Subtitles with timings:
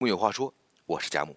[0.00, 0.54] 木有话说，
[0.86, 1.36] 我是贾木。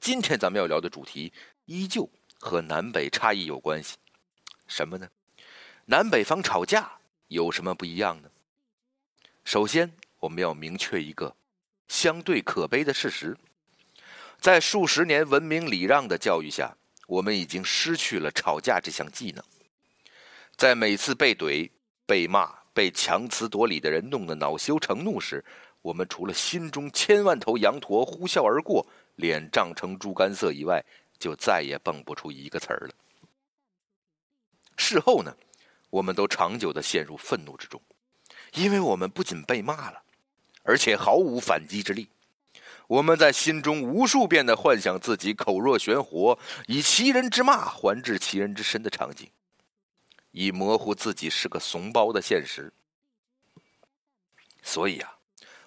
[0.00, 1.32] 今天咱们要聊的主题
[1.66, 3.96] 依旧和南北差异有关系。
[4.66, 5.08] 什么呢？
[5.84, 6.90] 南北方吵架
[7.28, 8.30] 有什么不一样呢？
[9.44, 11.36] 首先，我们要明确一个
[11.86, 13.36] 相对可悲的事实：
[14.40, 16.76] 在数十年文明礼让的教育下，
[17.06, 19.44] 我们已经失去了吵架这项技能。
[20.56, 21.70] 在每次被怼、
[22.04, 25.44] 被骂、被强词夺理的人弄得恼羞成怒时，
[25.86, 30.84] 我们除了心中千万头羊驼呼啸而过，脸涨成猪肝色以外，
[31.16, 32.94] 就再也蹦不出一个词儿了。
[34.76, 35.32] 事后呢，
[35.88, 37.80] 我们都长久的陷入愤怒之中，
[38.54, 40.02] 因为我们不仅被骂了，
[40.64, 42.08] 而且毫无反击之力。
[42.88, 49.30] 我们在心中无数遍的幻想自己口若悬河，以其人之骂还治其人之身的场景。
[50.32, 52.72] 以模糊自己是个怂包的现实，
[54.62, 55.15] 所以啊，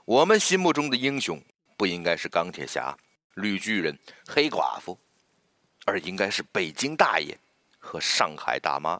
[0.09, 1.39] 我们心目中的英雄
[1.77, 2.97] 不应该是钢铁侠、
[3.35, 3.95] 绿巨人、
[4.27, 4.97] 黑寡妇，
[5.85, 7.38] 而应该是北京大爷
[7.77, 8.99] 和上海大妈。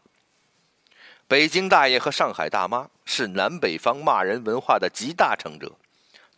[1.26, 5.76] 北京大爷和上海大妈是南北方骂人文化的集大成者，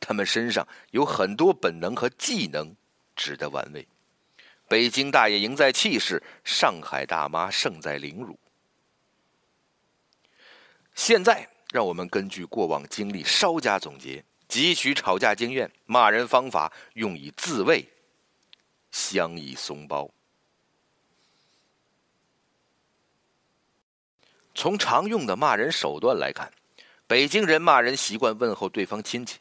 [0.01, 2.75] 他们身上有很多本能和技能
[3.15, 3.87] 值得玩味。
[4.69, 8.39] 北京大爷赢在气势，上海大妈胜在凌辱。
[10.95, 17.89] 现在，让我们根据过往经历稍加总结，汲取吵架经验、骂人方法，用以自卫，
[18.91, 20.11] 相以松包。
[24.55, 26.53] 从常用的骂人手段来看，
[27.07, 29.39] 北京人骂人习惯问候对方亲戚，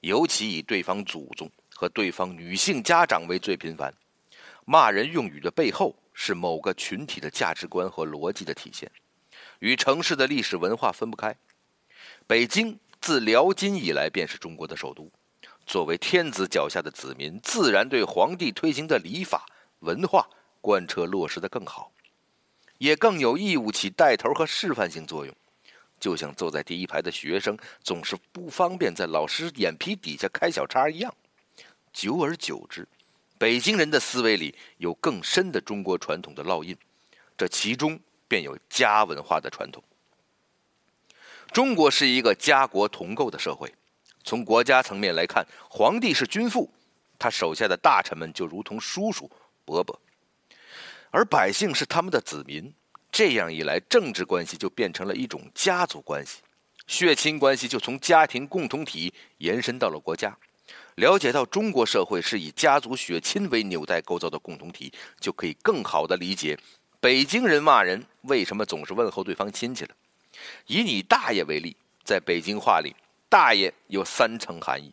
[0.00, 3.92] 尤其以对方祖宗和对方女性家长为最频繁。
[4.64, 8.90] 骂人用语的背后，是某个群体的价值观和逻辑的体现。
[9.58, 11.36] 与城市的历史文化分不开。
[12.26, 15.10] 北京自辽金以来便是中国的首都，
[15.66, 19.46] 作为天子脚下的子民，自然对皇帝推行的礼法
[19.80, 20.28] 文化
[20.60, 21.92] 贯彻落实的更好，
[22.78, 25.34] 也更有义务起带头和示范性作用。
[26.00, 31.14] 就像坐在第一排的学生总是不方便在老师眼皮底下开小差一样。
[31.92, 32.86] 久而久之，
[33.38, 36.76] 北京人的思维里有更深的中国传统的烙印，
[37.36, 37.98] 这其中。
[38.30, 39.82] 便有家文化的传统。
[41.52, 43.72] 中国是一个家国同构的社会，
[44.22, 46.70] 从国家层面来看，皇帝是君父，
[47.18, 49.30] 他手下的大臣们就如同叔叔
[49.64, 49.98] 伯伯，
[51.10, 52.72] 而百姓是他们的子民。
[53.10, 56.42] 这样一来，政治关系就变成了一种家族关系，
[56.86, 60.36] 血亲关系就从家庭共同体延伸到了国家。
[60.96, 66.58] 了解到中国社会是以家族血亲为纽带构造的共同体，就可以更好的理解。
[67.00, 69.90] 北京人骂人为什么总是问候对方亲戚了？
[70.66, 72.94] 以你大爷为例，在北京话里，
[73.28, 74.92] 大爷有三层含义：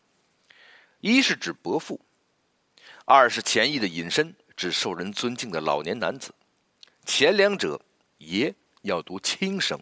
[0.99, 1.99] 一是指伯父；
[3.05, 6.31] 二是前义的引申，指受人尊敬的老年男子；
[7.05, 7.79] 前两者
[8.17, 9.77] 爷要读轻声；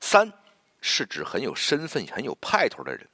[0.00, 0.32] 三
[0.80, 3.08] 是指很有身份、很有派头的人，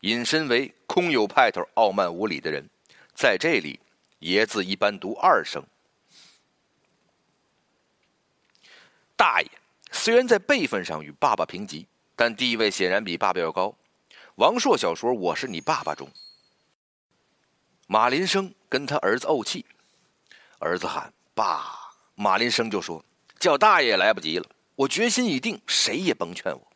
[0.00, 2.68] 引申为空有派头、傲慢无礼的人。
[3.14, 3.80] 在这里，
[4.18, 5.64] 爷字一般读二声。
[9.16, 9.50] 大爷
[9.94, 13.74] 虽然在辈分上与爸爸平级，但地位显然比爸爸要高。
[14.34, 16.10] 王朔小说《我是你爸爸》中，
[17.86, 19.64] 马林生跟他儿子怄气，
[20.58, 23.02] 儿子喊爸，马林生就说
[23.38, 26.66] 叫大爷也来不及了，我决心已定，谁也甭劝我。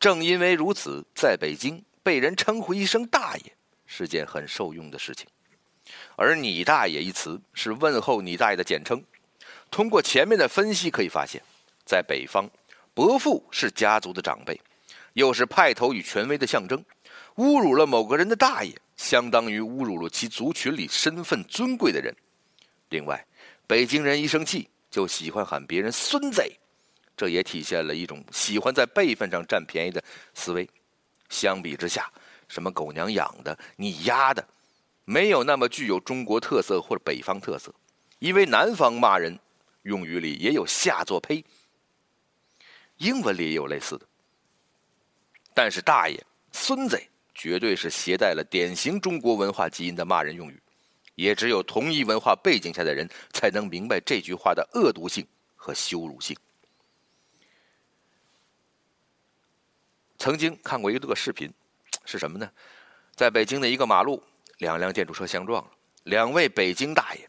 [0.00, 5.28] 正因为如此，在北京被人称呼一声大爷是件很受用的事情，
[6.16, 9.04] 而你大爷一词是问候你大爷的简称。
[9.70, 11.42] 通过前面的分析可以发现，
[11.84, 12.48] 在北方，
[12.94, 14.58] 伯父是家族的长辈，
[15.12, 16.82] 又是派头与权威的象征。
[17.36, 22.14] 侮辱了某个人的大爷，相当于侮辱了其族群里身份尊贵的人。
[22.88, 23.24] 另外，
[23.66, 26.42] 北京人一生气就喜欢喊别人“孙子”，
[27.16, 30.02] 这也体现了一种喜欢在辈分上占便宜的
[30.32, 30.68] 思维。
[31.28, 32.10] 相比之下，
[32.48, 34.46] 什么“狗娘养的”“你丫的”，
[35.04, 37.74] 没有那么具有中国特色或者北方特色，
[38.20, 39.38] 因为南方骂人。
[39.82, 41.44] 用语里也有下作胚，
[42.98, 44.06] 英文里也有类似的。
[45.52, 46.20] 但是大爷、
[46.52, 47.00] 孙子
[47.34, 50.62] 绝对是携带了典型中国文化基因的骂人用语，
[51.14, 56.36] 也只有同一文化背景下的人才能明白这句话的恶毒性和羞辱性。
[60.18, 61.52] 曾经看过一个视频，
[62.04, 62.50] 是什么呢？
[63.14, 64.22] 在北京的一个马路，
[64.58, 65.70] 两辆电动车相撞了，
[66.04, 67.28] 两位北京大爷，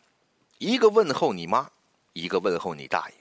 [0.57, 1.69] 一个问候你妈。
[2.13, 3.15] 一个问候你大爷，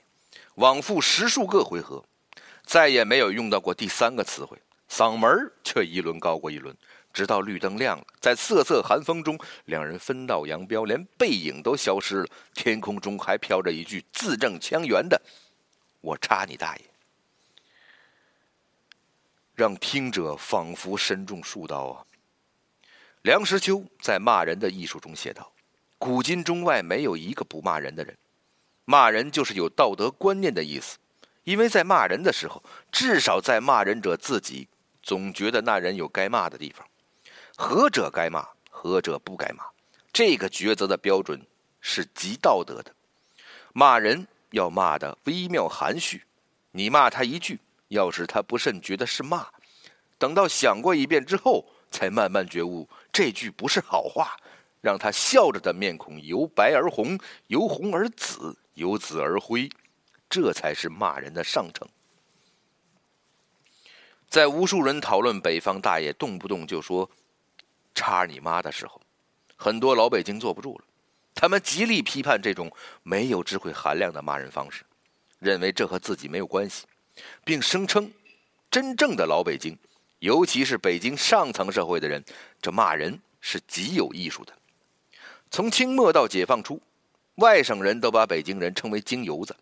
[0.53, 2.01] 往复十数个回合，
[2.65, 4.57] 再也没有用到过第三个词汇，
[4.89, 6.75] 嗓门却一轮高过一轮，
[7.13, 12.27] 直到绿灯亮了，在瑟瑟寒风中，两人分道扬镳，连背影都消失了。
[12.53, 15.21] 天空中还飘着一句字正腔圆的
[16.01, 16.83] ：“我插你大爷！”
[19.53, 22.05] 让听者仿佛身中数刀啊！
[23.21, 25.51] 梁实秋在骂人的艺术中写道
[25.97, 28.17] ：“古今中外没有一个不骂人的人，
[28.83, 30.97] 骂人就是有道德观念的意思。
[31.45, 32.61] 因为在骂人的时候，
[32.91, 34.67] 至少在骂人者自己
[35.01, 36.85] 总觉得那人有该骂的地方。
[37.55, 39.63] 何者该骂，何者不该骂，
[40.11, 41.41] 这个抉择的标准
[41.79, 42.93] 是极道德的。
[43.71, 46.21] 骂人要骂的微妙含蓄，
[46.71, 47.57] 你骂他一句，
[47.87, 49.47] 要是他不慎觉得是骂，
[50.17, 54.35] 等到想过一遍之后。”才慢慢觉悟，这句不是好话，
[54.81, 59.69] 让他笑着的面孔由白而红，由红而紫，由紫而灰，
[60.29, 61.87] 这才是骂人的上乘。
[64.29, 67.09] 在无数人讨论北方大爷动不动就说
[67.95, 68.99] “插你妈”的时候，
[69.55, 70.85] 很多老北京坐不住了，
[71.33, 72.69] 他们极力批判这种
[73.03, 74.83] 没有智慧含量的骂人方式，
[75.39, 76.85] 认为这和自己没有关系，
[77.45, 78.11] 并声称
[78.69, 79.77] 真正的老北京。
[80.19, 82.23] 尤其是北京上层社会的人，
[82.61, 84.53] 这骂人是极有艺术的。
[85.51, 86.81] 从清末到解放初，
[87.35, 89.55] 外省人都把北京人称为“京油子”，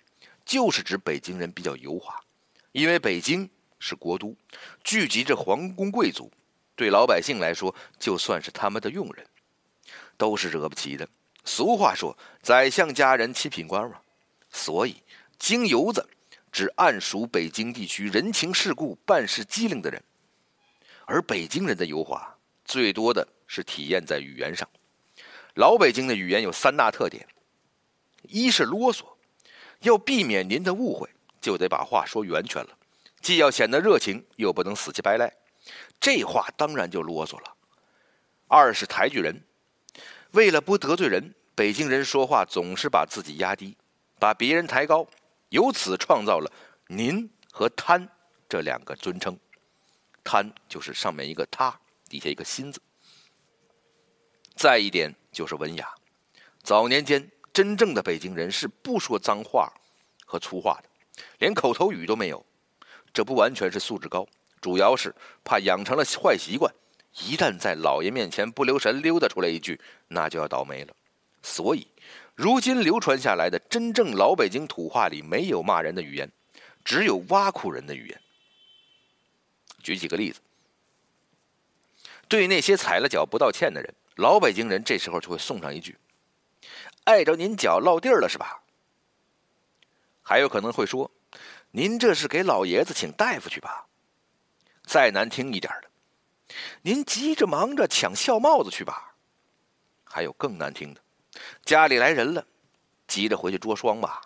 [0.46, 2.16] 就是指北京人比较油滑。
[2.72, 3.50] 因为北京
[3.80, 4.36] 是国都，
[4.84, 6.32] 聚集着皇宫贵族，
[6.76, 9.26] 对老百姓来说，就算是他们的佣人，
[10.18, 11.08] 都是惹不起的。
[11.46, 14.00] 俗话说：“宰相家人七品官嘛。”
[14.50, 14.96] 所以
[15.38, 16.08] ，“京油子”
[16.52, 20.02] 指暗熟北京地区人情世故、办事机灵的人。
[21.06, 24.68] 而北京人的油滑，最多的是体现在语言上。
[25.56, 27.28] 老北京的语言有三大特点：
[28.24, 29.04] 一是啰嗦，
[29.84, 31.10] 要避免您的误会，
[31.40, 32.78] 就得把话说圆全了，
[33.22, 35.32] 既要显得热情，又不能死乞白赖，
[36.00, 37.56] 这话当然就啰嗦了；
[38.48, 39.44] 二是抬举人，
[40.32, 43.78] 为了不得罪人，北京人说话总是把自己压低，
[44.20, 45.08] 把别人抬高，
[45.50, 46.52] 由此创造了
[46.88, 48.10] “您”和“贪”
[48.50, 49.38] 这两个尊称。
[50.24, 51.78] 贪就是上面一个他，
[52.08, 52.82] 底下一个心字。
[54.56, 55.94] 再一点就是文雅。
[56.62, 59.72] 早年间，真正的北京人是不说脏话
[60.26, 60.90] 和粗话的，
[61.38, 62.44] 连口头语都没有。
[63.14, 64.28] 这不完全是素质高，
[64.60, 65.14] 主要是
[65.44, 66.74] 怕养成了坏习惯，
[67.20, 70.94] 一旦在老爷面前不留神溜达出来一句，那就要倒霉了。
[71.44, 71.88] 所以，
[72.34, 76.32] 如今流传下来的真正老北京土话里没有骂人的语言，
[76.84, 78.20] 只有挖苦人的语言。
[79.84, 80.40] 举几个例子，
[82.28, 85.96] 对那些踩了脚不道歉的人，老北京人这时候就会送上一句
[87.06, 88.64] ：“碍着您脚落地了是吧？”
[90.22, 91.12] 还有可能会说
[91.72, 93.88] ：“您这是给老爷子请大夫去吧？”
[94.86, 95.90] 再难听一点的
[96.84, 99.16] ：“您急着忙着抢孝帽子去吧？”
[100.06, 101.02] 还有更难听的
[101.66, 102.46] ：“家里来人了，
[103.08, 104.22] 急着回去捉霜吧？”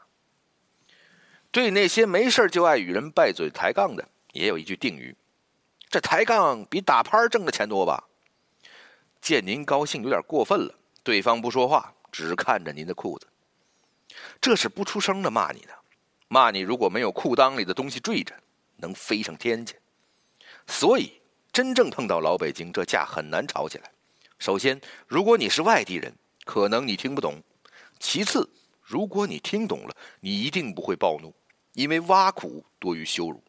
[1.50, 5.16] 对那些没事就爱与人拌嘴抬杠的，也有一句定语。
[5.90, 8.04] 这抬杠比打拍挣的钱多吧？
[9.22, 13.28] 见您高兴有点过分了，对方不说话，只看着您的裤子，
[14.40, 15.70] 这是不出声的骂你的。
[16.28, 18.36] 骂你如果没有裤裆里的东西坠着，
[18.78, 19.76] 能飞上天去。
[20.68, 21.14] 所以，
[21.54, 23.92] 真正碰到老北京，这架很难吵起来。
[24.38, 26.14] 首先，如果你是外地人，
[26.44, 27.42] 可能你听不懂；
[28.00, 28.50] 其次，
[28.82, 31.34] 如果你听懂了，你一定不会暴怒，
[31.74, 33.42] 因为挖苦多于羞辱，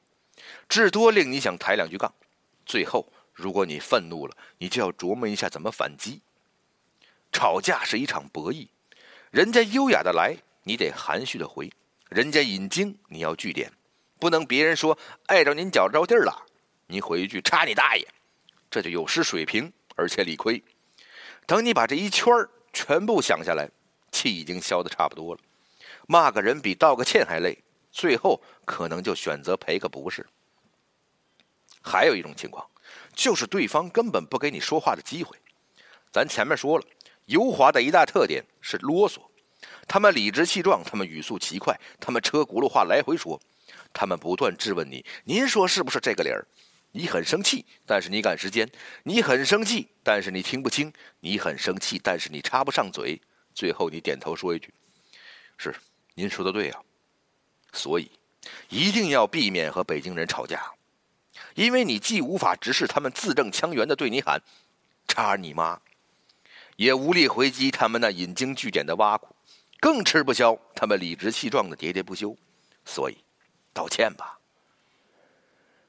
[0.68, 2.14] 至多令你想抬两句杠。
[2.64, 6.20] 最后，如果你愤怒了，你就要琢磨一下怎么反击。
[7.32, 8.68] 吵架是一场博弈，
[9.30, 11.70] 人家优雅的来，你得含蓄的回；
[12.08, 13.72] 人家引经，你要据点，
[14.18, 16.46] 不能别人说碍着您脚着地了，
[16.86, 18.06] 你回一句插你大爷，
[18.70, 20.62] 这就有失水平，而且理亏。
[21.46, 22.32] 等你把这一圈
[22.72, 23.70] 全部想下来，
[24.10, 25.40] 气已经消得差不多了，
[26.06, 30.26] 骂个人比道个歉还累，最后可能就选择赔个不是。
[31.80, 32.68] 还有一种情况，
[33.14, 35.36] 就是对方根本不给你说话的机会。
[36.10, 36.84] 咱前面说了，
[37.28, 39.20] 油滑的一大特点是啰嗦。
[39.86, 43.40] 他们理直气壮，他们语速奇快，他们车轱辘话来回说，
[43.92, 46.46] 他们不断质问你：“您说是不是这个理儿？”
[46.92, 48.66] 你很生气，但是你赶时间；
[49.02, 53.20] 你很生气，但是你听不清；你很生气，但是你插不上嘴。
[53.54, 54.72] 最后你点头说一句
[55.58, 55.74] ：“是，
[56.14, 56.80] 您说的对啊。”
[57.72, 58.10] 所以，
[58.70, 60.70] 一定要避免和北京人吵架。
[61.54, 64.40] 因为你既无法直视他们字正腔圆的对你喊
[65.08, 65.78] “插你妈”，
[66.78, 69.34] 也无力回击他们那引经据典的挖苦，
[69.80, 72.36] 更吃不消他们理直气壮的喋喋不休，
[72.84, 73.16] 所以，
[73.72, 74.38] 道歉吧。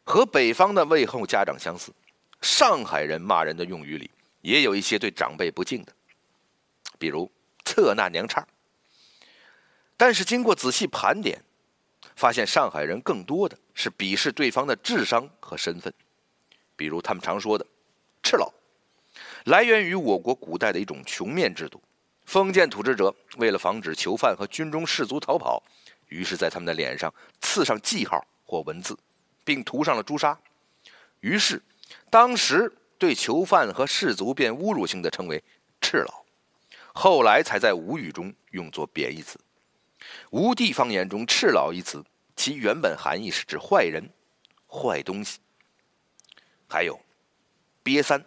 [0.03, 1.93] 和北方的魏后家长相似，
[2.41, 4.09] 上海人骂人的用语里
[4.41, 5.93] 也有一些对长辈不敬的，
[6.97, 7.31] 比如
[7.63, 8.47] “侧那娘叉”。
[9.95, 11.39] 但是经过仔细盘点，
[12.15, 15.93] 发现上海人更多的是鄙视对方的智商和身份，
[16.75, 17.67] 比如他们常说的
[18.23, 18.51] “赤佬”，
[19.45, 21.81] 来源于我国古代的一种穷面制度。
[22.25, 25.63] 封建统治者为了防止囚犯和军中士卒逃跑，
[26.09, 28.95] 于是，在他们的脸上刺上记号或文字，
[29.43, 30.39] 并涂上了朱砂。
[31.21, 31.59] 于是，
[32.11, 35.43] 当时对囚犯和士卒便侮辱性的称为
[35.81, 36.23] “赤佬”，
[36.93, 39.39] 后来才在吴语中用作贬义词。
[40.29, 42.05] 吴地方言中“赤佬”一词，
[42.35, 44.07] 其原本含义是指坏人、
[44.67, 45.39] 坏东西。
[46.67, 46.99] 还有
[47.83, 48.23] “瘪三”。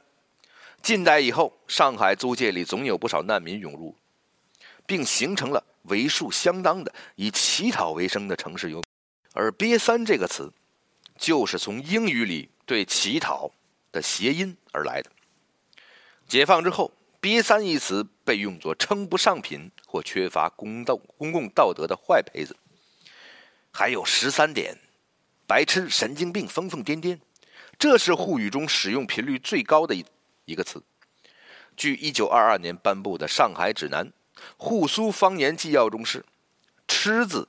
[0.83, 3.97] 近代以后，上海租界里总有不少难民涌入，
[4.85, 8.83] 并形成了为数相当的以乞讨为生的城市游。
[9.33, 10.53] 而“瘪三”这个词，
[11.17, 13.49] 就是从英语里对乞讨
[13.93, 15.11] 的谐音而来的。
[16.27, 22.57] 解放之后，“瘪三”一词被用作称不上品或缺乏公道公共道德的坏胚子。
[23.71, 24.77] 还有“十三点”，
[25.47, 27.21] 白痴、神经病、疯疯癫癫，
[27.79, 30.05] 这是沪语中使用频率最高的一。
[30.45, 30.83] 一个词，
[31.77, 34.09] 据一九二二年颁布的《上海指南》
[34.57, 36.25] 沪苏方言纪要中是
[36.89, 37.49] “吃”字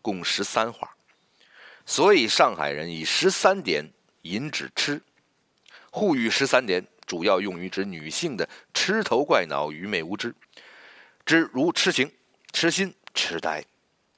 [0.00, 0.96] 共十三画，
[1.84, 5.02] 所以上海人以十三点引指吃。
[5.90, 10.32] 沪语“十三点”主要用于指女性的痴头怪脑、愚昧无知，
[11.26, 12.12] 指如痴情、
[12.52, 13.64] 痴心、痴呆。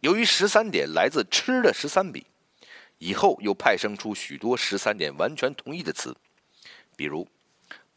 [0.00, 2.26] 由于“十三点”来自“吃”的十三笔，
[2.98, 6.14] 以后又派生出许多“十三点”完全同意的词，
[6.94, 7.26] 比如。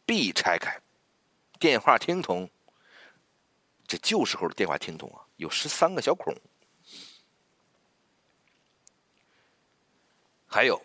[0.06, 0.80] 必拆开，
[1.58, 2.48] 电话听筒。
[3.86, 6.34] 这旧时候的电话听筒啊，有十三个小孔。
[10.46, 10.80] 还有，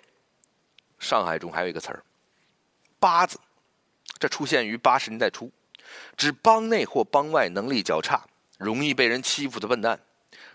[1.00, 2.04] 上海中还有一个词儿
[3.00, 3.40] “八字”，
[4.20, 5.52] 这出现于八十年代初，
[6.18, 10.00] 指帮内或帮外能力较差、容易被人欺负的笨蛋。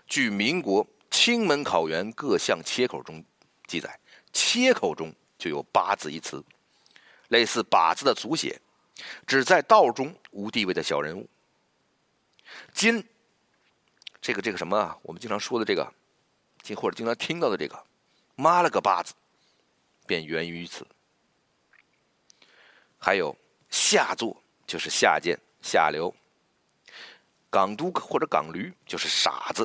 [0.05, 3.23] 据民国清门考员各项切口中
[3.65, 3.99] 记载，
[4.31, 6.43] 切口中就有“八字”一词。
[7.27, 8.59] 类似靶子的足写，
[9.25, 11.27] 指在道中无地位的小人物。
[12.73, 13.03] 今，
[14.21, 14.97] 这个这个什么啊？
[15.01, 15.93] 我们经常说的这个，
[16.61, 17.83] 今或者经常听到的这个，
[18.35, 19.13] 妈了个巴子，
[20.05, 20.87] 便源于此。
[22.97, 23.35] 还有
[23.69, 26.11] 下作，就是下贱、下流；
[27.49, 29.63] 港督或者港驴，就是傻子；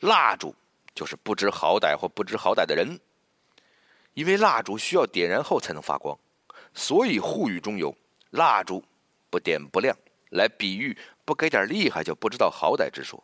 [0.00, 0.54] 蜡烛，
[0.94, 3.00] 就是不知好歹或不知好歹的人。
[4.14, 6.18] 因为蜡烛需要点燃后才能发光。
[6.74, 7.96] 所以沪语中有
[8.30, 8.84] “蜡烛
[9.30, 9.96] 不点不亮”
[10.30, 13.22] 来比喻不给点厉害就不知道好歹之说。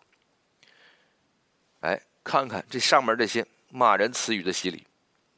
[1.80, 4.86] 哎，看看这上面这些骂人词语的洗礼，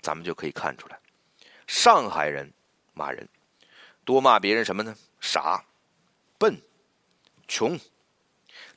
[0.01, 0.99] 咱们就可以看出来，
[1.67, 2.53] 上海人
[2.95, 3.29] 骂人
[4.05, 4.97] 多骂别人什么呢？
[5.21, 5.65] 傻、
[6.39, 6.57] 笨、
[7.49, 7.79] 穷，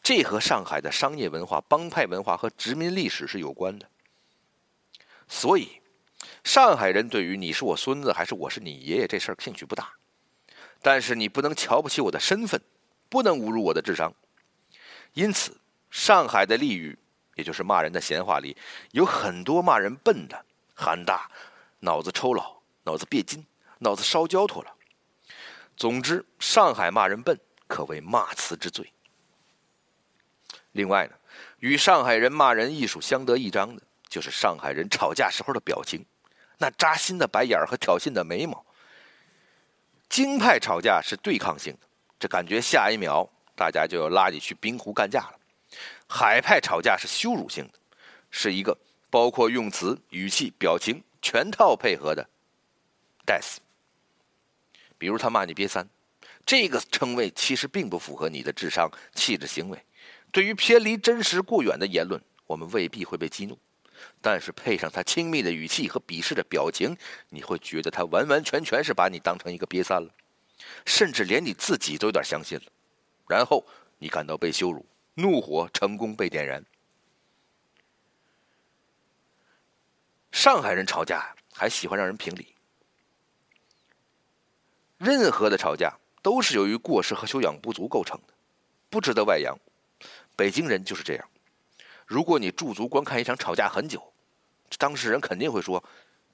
[0.02, 3.90] 这和上海的商业文化、帮派文化和殖民历史是有关的。
[5.28, 5.79] 所以。
[6.44, 9.94] 上海人对于你是我孙子还是我是你爷爷这事儿兴趣不大，
[10.82, 12.60] 但是你不能瞧不起我的身份，
[13.10, 14.14] 不能侮辱我的智商。
[15.14, 16.98] 因此，上海的俚语，
[17.36, 18.56] 也就是骂人的闲话里，
[18.92, 21.30] 有很多骂人笨的、憨大、
[21.80, 23.46] 脑子抽老、脑子别筋、
[23.80, 24.74] 脑子烧焦脱了。
[25.76, 28.92] 总之，上海骂人笨可谓骂词之最。
[30.74, 31.14] 另外呢，
[31.60, 36.06] 与上海人骂人艺术相得益彰的，就是上海人吵架时候的表情。
[36.60, 38.64] 那扎心的白眼儿和挑衅的眉毛。
[40.08, 41.80] 京派吵架是对抗性的，
[42.20, 45.40] 这感觉下一秒大家就要拉你去冰湖干架了；
[46.08, 47.80] 海派吵架是羞辱性的，
[48.30, 48.78] 是一个
[49.10, 52.28] 包括用词、语气、表情全套配合的
[53.26, 53.58] death。
[54.98, 55.88] 比如他骂你瘪三，
[56.46, 59.82] 这个称谓其实并不符合你的智商、气质、行为。
[60.32, 63.58] 对于偏离真实过远的言论，我们未必会被激怒。
[64.22, 66.96] 但是配上他亲密的语气和鄙视的表情，
[67.30, 70.10] 你会觉得他完完全全是把你当成一个瘪三了，
[70.86, 72.66] 甚至连你自己都有点相信了。
[73.28, 73.66] 然后
[73.98, 76.64] 你感到被羞辱，怒火成功被点燃。
[80.32, 82.54] 上海人吵架还喜欢让人评理，
[84.98, 88.34] 任何的吵架都是由于过失和修养不足构成的，
[88.90, 89.58] 不值得外扬。
[90.36, 91.30] 北京人就是这样。
[92.10, 94.12] 如果你驻足观看一场吵架很久，
[94.80, 95.84] 当事人肯定会说：“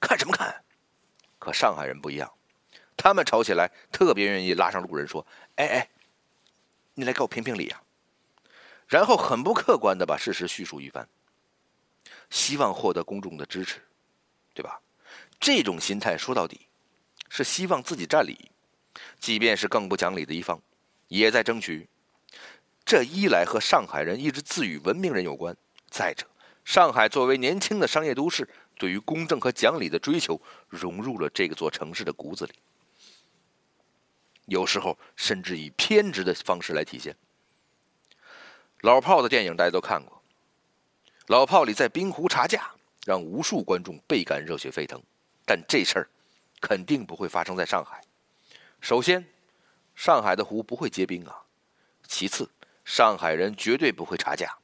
[0.00, 0.64] 看什么看？”
[1.38, 2.32] 可上海人不一样，
[2.96, 5.24] 他们吵起来特别愿意拉上路人说
[5.56, 5.88] ：“哎哎，
[6.94, 7.82] 你来给我评评理啊！”
[8.88, 11.06] 然后很不客观的把事实叙述一番，
[12.30, 13.78] 希望获得公众的支持，
[14.54, 14.80] 对吧？
[15.38, 16.68] 这种心态说到底，
[17.28, 18.50] 是希望自己占理，
[19.20, 20.58] 即便是更不讲理的一方，
[21.08, 21.86] 也在争取。
[22.86, 25.54] 这一来和上海人一直自诩文明人有关，
[25.96, 26.26] 再者，
[26.62, 30.38] 上海作为年轻的商业都市，对于公正和讲理的追求
[30.68, 32.52] 融入了这个座城市的骨子里，
[34.44, 37.16] 有时候甚至以偏执的方式来体现。
[38.82, 40.22] 老炮的电影大家都看过，
[41.28, 42.70] 老炮里在冰湖查价，
[43.06, 45.02] 让无数观众倍感热血沸腾，
[45.46, 46.08] 但这事儿
[46.60, 48.02] 肯定不会发生在上海。
[48.82, 49.24] 首先，
[49.94, 51.46] 上海的湖不会结冰啊；
[52.06, 52.50] 其次，
[52.84, 54.58] 上海人绝对不会查价。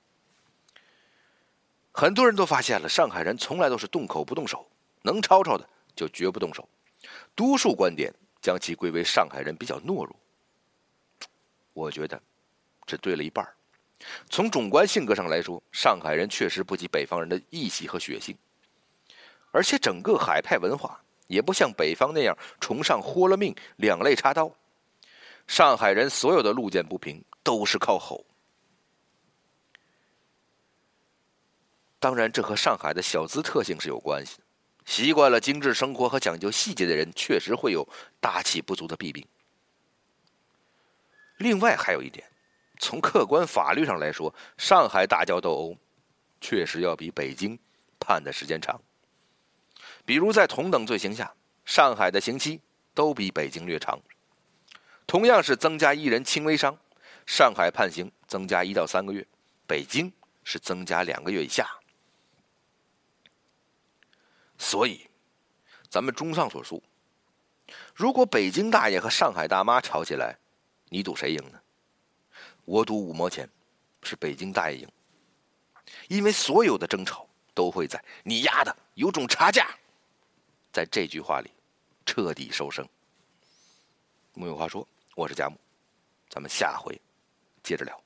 [1.93, 4.67] 很多人都发现了，上海人从来都是动口不动手，
[5.03, 6.69] 能吵吵的就绝不动手。
[7.35, 10.17] 多数观点将其归为上海人比较懦弱。
[11.73, 12.21] 我觉得
[12.87, 13.47] 这对了一半
[14.29, 18.37] 从总观性格上来说，上海人确实不及北方人的义气和血性，
[19.51, 24.51] 而且整个海派文化也不像北方那样崇尚豁了命、两肋插刀。
[25.47, 27.23] 上海人所有的路见不平。
[27.45, 28.25] 都是靠吼。
[32.03, 34.43] 当然，这和上海的小资特性是有关系的。
[34.85, 39.25] 习惯了精致生活和讲究细节的人，确实会有大气不足的弊病。
[41.37, 42.27] 另外，还有一点，
[42.81, 45.77] 从客观法律上来说，上海打交斗殴，
[46.41, 47.57] 确实要比北京
[48.01, 48.81] 判的时间长。
[50.05, 51.33] 比如，在同等罪行下，
[51.65, 52.61] 上海的刑期
[52.95, 53.97] 都比北京略长。
[55.07, 56.77] 同样是增加一人轻微伤。
[57.27, 59.25] 上海判刑增加一到三个月，
[59.69, 61.65] 北京是增加两个月以下。
[64.63, 65.11] 所以，
[65.91, 66.81] 咱们综上所述，
[67.93, 70.39] 如果北京大爷和上海大妈吵起来，
[70.89, 71.61] 你赌谁赢呢？
[72.65, 73.47] 我赌五毛钱，
[74.05, 74.89] 是北京大爷赢。
[76.07, 79.69] 因为所有的争吵都会在“你丫的有种查价”
[80.73, 81.51] 在这句话里
[82.07, 82.89] 彻底收声。
[84.35, 85.59] 木有话说，我是贾木，
[86.31, 86.99] 咱们下回。
[87.65, 88.01] 接着聊。